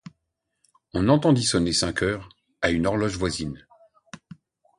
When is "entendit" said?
1.09-1.43